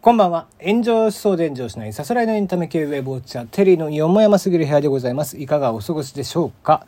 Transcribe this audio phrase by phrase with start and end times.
[0.00, 0.46] こんばんは。
[0.62, 5.38] 炎上しそうで炎上しないさすらいのエンタメ系ウェブウォッチャー、テリーのよもやますぎる部屋でございます。
[5.38, 6.86] いかがお過ごしでしょうか？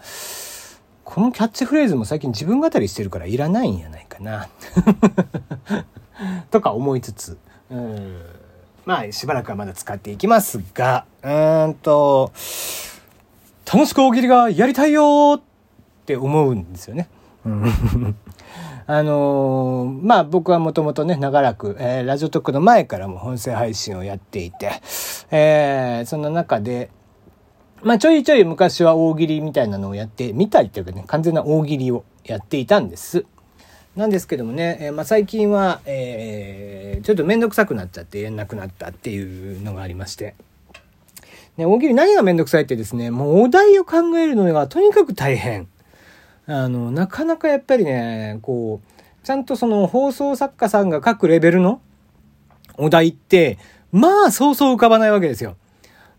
[1.05, 4.49] このキャッチフレーズも最近自分語りしてるからいらないんやないかな。
[6.51, 7.39] とか思いつつ、
[7.71, 8.23] うん
[8.87, 12.33] まあしばらくはまだ使っていきますが、うーんと、
[13.71, 15.43] 楽しく大喜利がやりたいよっ
[16.07, 17.09] て思うんですよね。
[18.89, 24.81] あのー、まあ僕はもともとね、長らく、えー、ラジオトークの前からも音声配信をやっていて、
[25.33, 26.91] えー、その中で、
[27.83, 33.27] まあちょいちょい昔は大喜利みたいなのをやってみたりというかね、完全な大喜利をやっていたんです。
[33.97, 40.37] なんですけどもね、えー、まあ最近は、えー、ちょっとめんどくさくなっちゃってやんなくなったっていうのがありまして。
[41.57, 45.67] ね、大喜利何がめんどくさいってですね、もうお題を考えるのがとにかく大変。
[46.47, 51.81] あの、なかなかやっぱりね、こう、ちゃんとその放送作家さんが書くレベルの
[52.79, 53.59] お題って、
[53.91, 55.57] まあ、そうそう浮かばないわけですよ。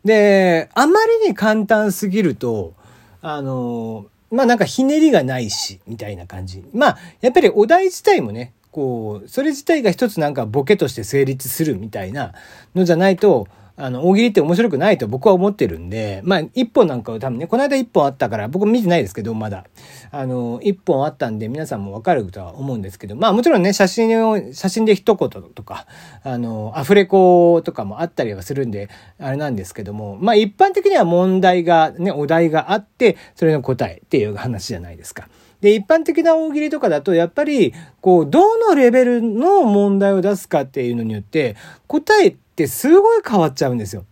[0.04, 2.74] で、あまりに簡単すぎると、
[3.22, 6.64] あの、まあなんかひねりがないし、みたいな感じ。
[6.74, 12.34] まあ、やっぱりお題自体もね、こう、それ自体が一つなんかボケとして成立するみたいな
[12.76, 13.48] のじゃないと、
[13.80, 19.66] あの、大喜利って面白くないと僕は思ってるんで、まあ、一本なんかを多分ね、この間一本あったから、僕見てないですけど、まだ。
[20.10, 25.86] あの、一本あったんで、皆さんもわかるとは思うんですけど、まあ、もちろんね、写真を、写真で一言とか、
[26.24, 28.90] あの、アフレコとかもあったりはするんで、
[29.20, 35.30] あれなんですけども、まあ、一般的には問題が、ね、お題があって、それの答えっていう話じゃないですか。
[35.62, 41.56] で、一般的な大喜利とかだと、やっぱり、こう、どのレベルの問題を出すかっていうのによって、
[41.88, 44.04] 答えってってすごい変わっちゃうんですよ。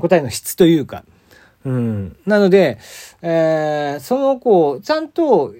[0.00, 1.04] 答えの質というか。
[1.64, 2.16] うん。
[2.26, 2.78] なので、
[3.22, 5.54] えー、その子を、ちゃんと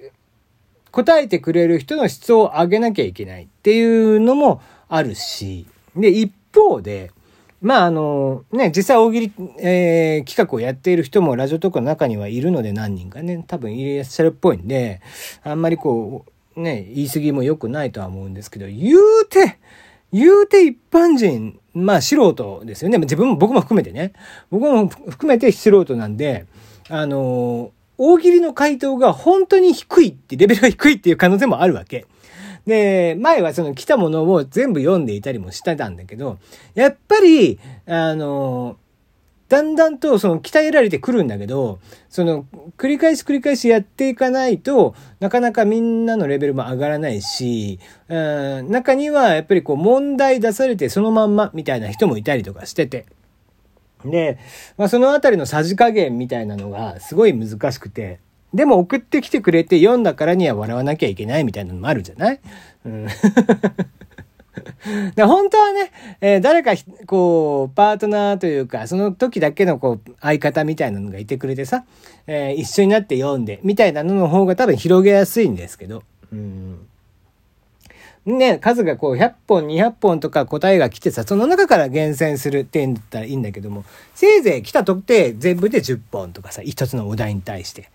[0.91, 7.11] 答えてくれる人の質を上げなきゃいけないっていうのもあるし、で、一方で、
[7.61, 15.01] まああの、ね、実際大喜利、えー、企画をやっている人もラジオトークの中にはいるので何人かね、多分いらっしゃるっぽいんで、
[15.41, 16.25] あんまりこ
[16.57, 19.57] う、ね、言い過ぎも良くないとは思うんですけど、言うて、
[20.17, 22.97] 言うて一般人、まあ素人ですよね。
[22.97, 24.13] 自分も僕も含めてね。
[24.49, 26.45] 僕も含めて素人なんで、
[26.89, 32.05] あの、大喜利の回答が本当に低いって、レベルが低いっていう可能性もあるわけ。
[32.65, 36.37] で、前はその来たものを全部読んでいたりもしてたんだけど、
[36.75, 38.77] やっぱり、あの、
[39.49, 42.45] だんだんとその鍛えられてくるんだけど、その
[42.77, 53.05] 繰り返し繰り返しやっていかないとなかなかみんなのレベルも上がらないし、うん、中にはやっぱりこう問題出されてそのまんまみたいな人もいたりとかしてて。
[54.05, 54.37] で、
[54.77, 58.19] まあ、そのあたりのさじ加減みたいなのがすごい難しくて、
[58.53, 62.39] でも送ってきてくれて読んだからには笑わなきゃいけないみたいなのもあるじゃない？
[62.85, 63.07] うん。
[65.15, 65.91] で本当はね、
[66.21, 66.73] えー、誰か
[67.05, 71.85] こう、パートナーというか、その時だけのこう、相方みたいなのがいてくれてさ、
[72.27, 76.87] えー、一緒になって読んで、みたいなのの方が多分広げやすいんですけど、うん。
[78.25, 83.85] ね、数がこう100本、200本とか答えが来てさ、その中から厳選するって言ったらいいんだけども、
[84.15, 87.89] せいぜい来たとって全部で10本とかさ、一つのお題に対して。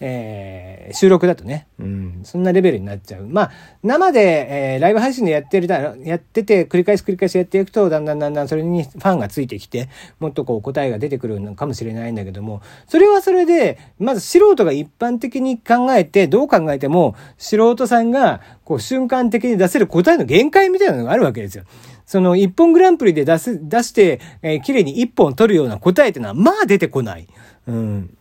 [0.00, 3.26] えー、収録だとね、うん、そんなレベルになっちゃう。
[3.26, 3.50] まあ、
[3.82, 9.88] 生で、えー、ライブ配信でやってるだ、やってて、繰り返し繰り返しやっていくと、だんだんだんだんそれにファンがついてきて、
[10.20, 21.64] もっとこう答えが出てくるのかもしれないんだけども、それはそれで、まず素人が一般的に考えて、どう考えても、素人さんが、こう瞬間的に出せる答えの限界みたいなのがあるわけですよ。
[22.04, 27.26] その一本グランプリで出す、出して、えー、綺麗に一本取るような答えっていうのは、まあ出てこない。
[27.66, 28.16] うん。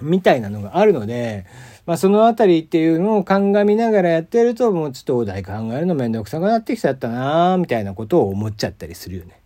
[0.00, 1.46] みたいなのがあるので、
[1.86, 9.40] まあそのあたりっていうのを鑑みながらやってると、もうちょっとお題考えるのめんどくさくなってきちゃったなみたいなことを思っちゃったりするよね。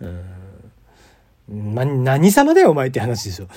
[0.00, 1.74] うん。
[1.74, 3.48] ま、何様だよお前って話でしょ。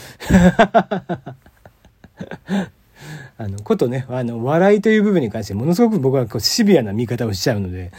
[3.38, 7.92] あの、ことね、あの、笑いという部分に関してものすごく僕はこうシビアな見方をしちゃうので、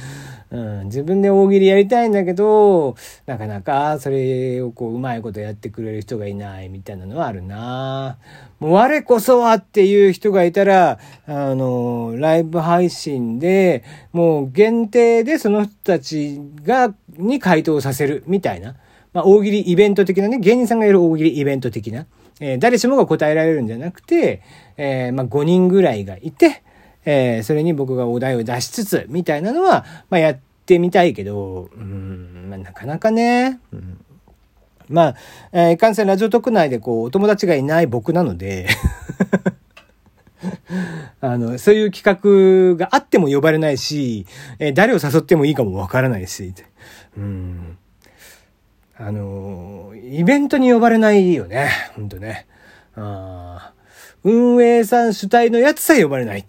[0.51, 2.95] うん、自分で大喜利やりたいんだけど、
[3.27, 8.19] なかなかそれをこう、うまいことやってくれる人がいないみたいなのはあるな
[8.61, 13.83] もう我こそはっていう人がいたら、あの、ライブ配信で、
[14.13, 18.77] もう限定でその人たちが、に回答させるみたいな。
[19.13, 22.07] まあ、大喜利イベント的なね、芸人さんがやる大喜利イベント的な。
[22.39, 24.43] えー、誰しもが答えられるんじゃなくて、
[24.77, 26.63] えー、まあ、5人ぐらいがいて、
[27.07, 34.05] えー、それに僕がお題を出しつつ、みたいなのは、まあ、やってみたいけど、うん、まあ、なかなかね、うん、
[34.89, 35.15] まあ、
[35.53, 38.67] えー、いかんせんラジオ特内でこう、お友達がいない僕なので
[41.21, 44.27] あの、そういう企画があっても呼ばれないし、
[44.59, 46.53] えー、誰を誘ってもいいかもわからないし、
[47.17, 47.79] うん。
[48.99, 51.71] あの、イベントに呼ばれないよね。
[51.95, 52.47] ほんとね。
[52.97, 53.73] あ
[54.25, 56.47] 運営さん主体のやつさえ呼ばれない。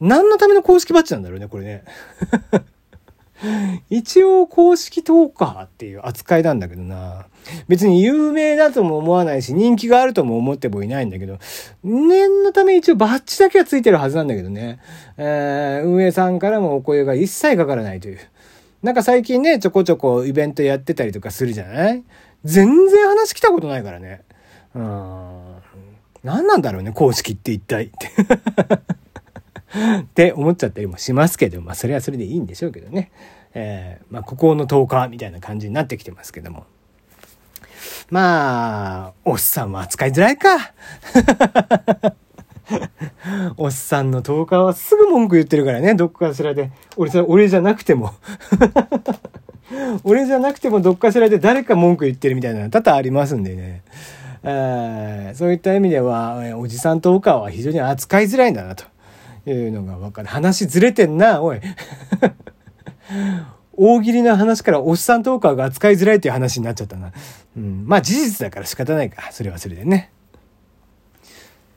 [0.00, 1.84] 何のための公式バッジなんだろうね、これね。
[3.90, 7.26] 一応公式トーカーっていう扱いなんだけどな。
[7.68, 11.38] 別に有名だとも思わないし、人気があるとも思ってもいないんだけど、
[11.84, 14.78] 念のため一応バッジだけはついてるはずなんだけどね。
[15.18, 18.18] えー、運営さんからもお声が一切かからないという。
[18.82, 22.02] なんか最近ね、ちょこちょこイベントやってたりとかするじゃない？
[22.44, 24.22] 全然話来たことないからね。
[24.74, 25.56] うん。
[26.24, 27.90] 何なんだろうね、公式って一体。
[30.00, 33.10] って思っちゃったりもしますけど、まあそれはそれでいいんでしょうけどね。
[33.54, 36.66] えー、まあここの10日みたいな感じになってきてますけども。
[38.10, 40.48] まあ、おっさんは扱いづらいか。
[43.56, 46.70] おっさんの10日はすぐ文句言ってるからね、どっかしらで。
[46.96, 48.12] 俺さ、俺じゃなくても。
[50.04, 53.82] 俺じゃなくてもどっかしらで誰か文句言ってるみたいなの多々ありますんでね。
[55.34, 58.84] そういった意味では、おじさん10日は非常に扱いづらいんだなと。
[59.50, 60.28] いうのが分かる。
[60.28, 61.60] 話ずれてんな、おい。
[63.78, 67.12] 大喜利の話からおっさんトーカーが扱いづらいという話になっちゃったな。
[67.56, 67.84] うん。
[67.86, 69.30] まあ事実だから仕方ないか。
[69.32, 70.12] それはそれでね。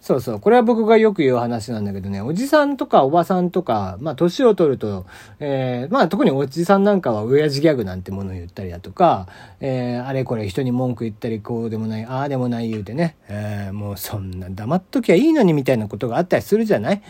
[0.09, 0.39] そうそう。
[0.39, 5.05] これは僕がよく言う話なんだけどね、おじさんとかおばさんとか、まあ年を取ると、
[5.39, 9.27] えー、まあ特におじさんなんかは親父ギャグなんてものを言ったりだとか、
[9.59, 17.03] えー、あれこれ人に文句言ったりこうでもない、ああでもない言うてね、えー、もうそんな黙っときゃいいのにみたいなことがあったりするじゃない？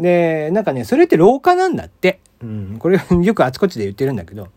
[0.00, 2.20] で、なんかね、それって老化なんだって。
[2.42, 4.48] うん、これよくあちこちで言ってるんだけど、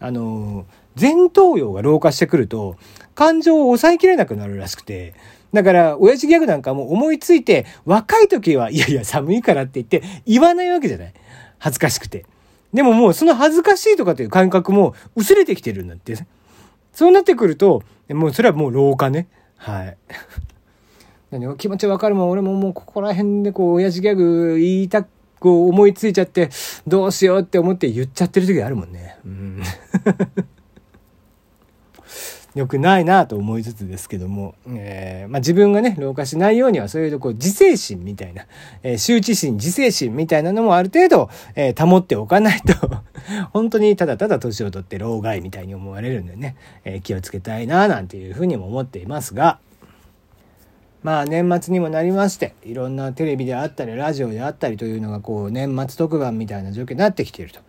[0.00, 0.66] あの
[1.00, 2.76] 前頭葉が老化してくると、
[3.14, 5.14] 感情を抑えきれなくなるらしくて、
[5.56, 11.14] だから、親父ギャグなんかも思いついて、若い時は、いやいや、寒いからって言って、言わないわけじゃない。
[11.58, 12.26] 恥ずかしくて。
[12.74, 16.14] でももう、その恥ずかしいとかという感覚も薄れてきてるんだって。
[16.92, 19.28] そうなってくると、もうそれはもう老化ね。
[19.56, 19.96] はい。
[21.32, 22.28] 何気持ちわかるもん。
[22.28, 25.08] 俺ももうここら辺でこう、親父ギャグ言いたく、
[25.50, 26.50] 思いついちゃって、
[26.86, 29.16] どうしようって思って言っちゃってる時あるもんね。
[29.24, 29.62] うん。
[32.56, 38.46] 良くないなと思いつつですけども、えー、まあ、自分がね、老化しないようには、そういうとこう、自制心みたいな、
[38.82, 42.74] えー、羞恥心、自制心みたいなのもある程度、えー、保っておかないと
[43.52, 46.56] 本当にただただ年を取って老害みたいに思われるんでね、
[46.86, 49.58] え気をつけたいななんていうふうにも思っていますが、
[51.02, 57.60] まあ年末にもなりまして、いろんなテレビであったり、ラジオであったりというのがこう、年末特番みたいな状況になってきていると。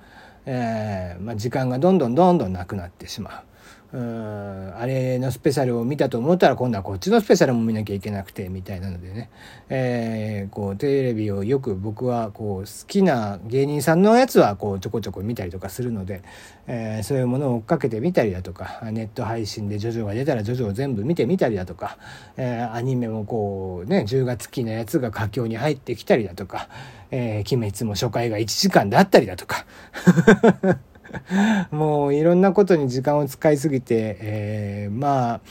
[0.49, 3.46] えー、まあ、時間がどんどんどんどんなくなってしまう。
[3.93, 9.29] うんあれのスペシャルを見たと思ったら今度はこっちのスペシャルも見なきゃいけなくてみたいなのでね、
[9.69, 16.21] えー、こうテレビをよく僕はこう好きな芸人さんのやつはこうちょこちょこ見たりとかするので、
[16.67, 21.97] えー、そういうものを追っかけてみたりだとかネット配信でジョジョが出たらジョジョを全部見てみたりだとか、
[22.35, 26.67] えー、アニメもこうね10月期のやつが佳境に入ってきたりだとか、
[27.11, 29.65] えー、鬼滅も初回が1時間だったりだとか。
[31.71, 35.41] もういろんなことに時間を使いすぎて、えー、まあ、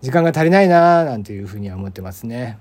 [0.00, 2.58] 時間が足りないななんていうふうには思ってますね。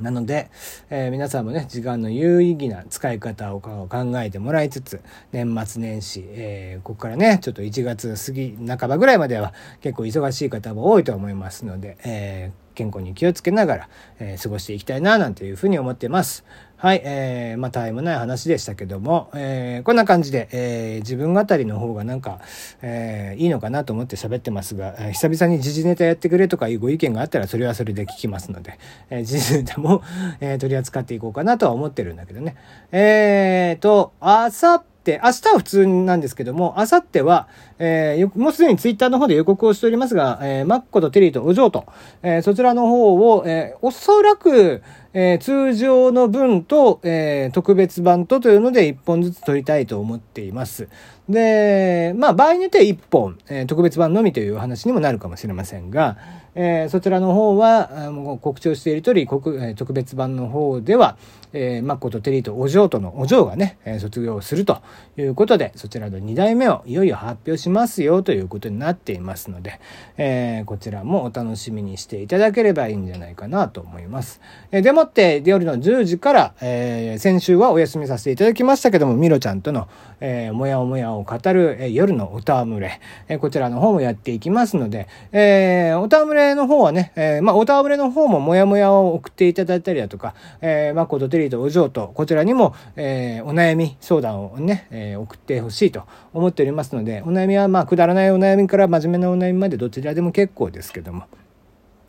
[0.00, 0.50] なので、
[0.90, 3.88] えー、皆さんもね、時間の有意義な使い方を考
[4.20, 5.00] えてもらいつつ、
[5.32, 13.88] 年末年始、えー、ここからね、ちょっと1月過ぎ、半ばぐらいまでは結構忙しい方も多いと思いますので、えー、健康に気をつけながら、
[14.20, 16.44] えー、過ごしていきたいな、なんていうふうに思ってます。
[16.76, 22.40] はい、えー、まあ、タイムない話でしたけども、えー、こんな感じで、えー、自分語りの方がなんか、
[22.82, 28.78] えー、いいのかなと思って喋ってますが、えー、久々に時事ネタやってくれとかいうご意見があったら、それはそれで聞きますので、
[29.10, 30.02] えー、時事ネタも、
[30.40, 32.54] えー、取り扱っていこうかなとは思ってるんだけどね。
[32.92, 37.48] えーと、あさって、明日は普通なんですけども、明後日は、
[37.78, 41.86] えー、もうすでにツイッターの方で予告をしておりますが、えー、マッコとテリーとお嬢と、
[42.22, 44.82] えー、そちらの方を、えー、おそらく、
[45.20, 50.88] えー、通常の分と、えー、特別版とというので1本ずつ撮りたいと思っています。
[51.28, 56.16] で、まあ場合によって1本、えー、特別版のみという話にもなるかもしれませんが、
[56.60, 61.16] え、そちらの方は、もう告知をしている通り、特別版の方では、
[61.52, 64.82] えー、マッコとテリーとお嬢とのお嬢がね、え、卒業すると
[65.16, 69.80] いうことで、そちらの2代目をいよいよ発表しますよということになっていますので、
[70.16, 74.40] え、こちらもお楽しみにしていただければいいんじゃないかなと思います。
[74.72, 79.88] え、でもって、夜の10時から、えー、先週はお休みさせていただきましたけども、ミロちゃんとの、
[80.20, 101.24] えー、もやもやを語る、えー、夜のおたわむれ、えー、こちらの方もやっていきますので、えー、おたむれの方はね、えー、まあ、おたわれの方ももやもやを送っていただいたりだとか、えー、マコとテリーとお嬢と、こちらにも、えー、お悩み相談をね、えー、送ってほしいと思っておりますので、お悩みは、まあ、くだらないお悩みから真面目なお悩みまでどちらでも結構ですけども。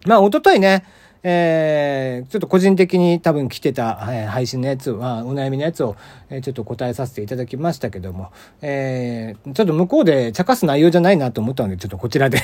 [0.05, 0.85] まあ、おとといね、
[1.23, 5.95] えー、ちょっと個人的に多分来てた、えー、配信のやつは、お悩みのやつを、
[6.29, 12.39] えー、ちょっと答えさせていただきましたけども、えー、ちょっと向こうで茶化す内容じゃないなと思ったので、ちょっとこちらで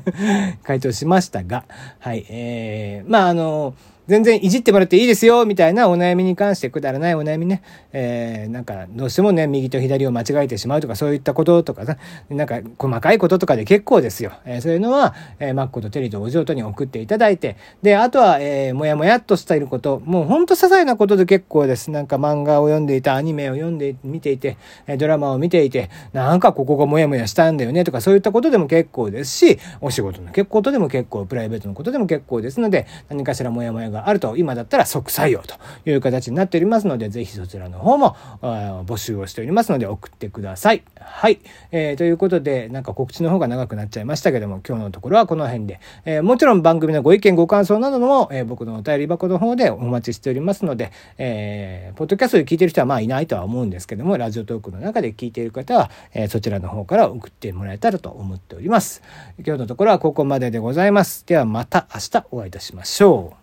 [0.64, 1.64] 回答しましたが、
[1.98, 3.74] はい、えー、まあ、あの
[4.10, 7.62] 全然いじってもらっていいですよ、みたいなお悩みに関してくだらないお悩みね、
[7.92, 11.96] えー、なんかどうしてもね、右と左を間違えてしまうとか、そういったこととかさ、
[12.28, 14.32] なんか細かいこととかで結構ですよ。
[14.44, 21.92] えー、そういうのは、えー、マッコとテリーとお嬢とに送っていただいて、で、あとは、えー、もやもやっとしたいること、もうほんと些細なことで結構です。
[21.92, 24.56] なんか漫画を読んでいた、アニメを読んで、見ていて、
[24.88, 35.54] えドラマを見ていて、なんかここがもやもやしたんだよねとか、そういったことでも結構ですし、お仕事の結構とでも結構、プライベートのことでも結構ですので、何かしらもやもやががあると、今だったら即採用と
[35.88, 40.82] いう形になっておりますので、ぜひそちらの方も募集をしておりますので送ってください。
[40.98, 41.40] はい。
[41.72, 59.02] えー、ということで、なんか告知の方が長くなっちゃいましたけども、今日のところはこの辺で、えー、もちろん番組のご意見ご感想なども、えー、僕のお便り箱の方でお待ちしておりますので、えー、ポッドキャストで聞いてる人はまあいないとは思うんですけども、ラジオトークの中で聞いている方は、えー、そちらの方から送ってもらえたらと思っております。
[59.38, 61.26] 今日のところはここまででございます。
[61.26, 63.39] ではまた明日お会いいたしましょう。